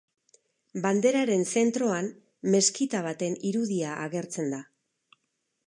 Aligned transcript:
Banderaren 0.85 1.43
zentroan 1.59 2.09
meskita 2.55 3.03
baten 3.09 3.37
irudia 3.51 3.93
agertzen 4.07 4.51
da. 4.57 4.63